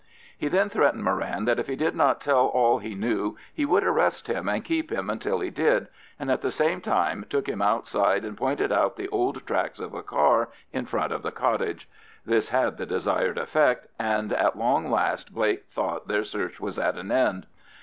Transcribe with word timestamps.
He 0.35 0.47
then 0.47 0.67
threatened 0.67 1.03
Moran 1.03 1.45
that 1.45 1.59
if 1.59 1.67
he 1.67 1.75
did 1.75 1.95
not 1.95 2.19
tell 2.19 2.47
all 2.47 2.79
he 2.79 2.95
knew 2.95 3.37
he 3.53 3.65
would 3.65 3.83
arrest 3.83 4.25
him 4.27 4.49
and 4.49 4.65
keep 4.65 4.91
him 4.91 5.11
until 5.11 5.41
he 5.41 5.51
did, 5.51 5.89
and 6.19 6.31
at 6.31 6.41
the 6.41 6.49
same 6.49 6.81
time 6.81 7.23
took 7.29 7.47
him 7.47 7.61
outside 7.61 8.25
and 8.25 8.35
pointed 8.35 8.71
out 8.71 8.95
the 8.95 9.09
old 9.09 9.45
tracks 9.45 9.79
of 9.79 9.93
a 9.93 10.01
car 10.01 10.49
in 10.73 10.87
front 10.87 11.13
of 11.13 11.21
the 11.21 11.31
cottage. 11.31 11.87
This 12.25 12.49
had 12.49 12.77
the 12.77 12.87
desired 12.87 13.37
effect, 13.37 13.85
and 13.99 14.33
at 14.33 14.57
long 14.57 14.89
last 14.89 15.35
Blake 15.35 15.65
thought 15.69 16.07
their 16.07 16.23
search 16.23 16.59
was 16.59 16.79
at 16.79 16.97
an 16.97 17.11
end. 17.11 17.45